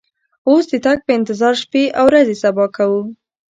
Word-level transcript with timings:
اوس 0.49 0.65
د 0.71 0.73
تګ 0.85 0.97
په 1.05 1.11
انتظار 1.19 1.53
شپې 1.61 1.83
او 1.97 2.05
ورځې 2.09 2.35
صبا 2.43 2.65
کوو. 2.75 3.01